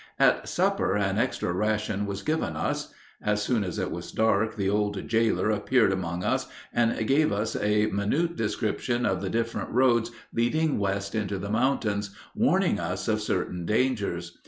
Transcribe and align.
At 0.17 0.49
supper 0.49 0.95
an 0.95 1.19
extra 1.19 1.53
ration 1.53 2.07
was 2.07 2.23
given 2.23 2.55
us. 2.55 2.91
As 3.21 3.43
soon 3.43 3.63
as 3.63 3.77
it 3.77 3.91
was 3.91 4.11
dark 4.11 4.55
the 4.55 4.67
old 4.67 5.07
jailer 5.07 5.51
appeared 5.51 5.91
among 5.91 6.23
us 6.23 6.47
and 6.73 7.05
gave 7.07 7.31
us 7.31 7.55
a 7.55 7.85
minute 7.85 8.35
description 8.35 9.05
of 9.05 9.21
the 9.21 9.29
different 9.29 9.69
roads 9.69 10.09
leading 10.33 10.79
west 10.79 11.13
into 11.13 11.37
the 11.37 11.51
mountains, 11.51 12.15
warning 12.33 12.79
us 12.79 13.07
of 13.07 13.21
certain 13.21 13.63
dangers. 13.67 14.39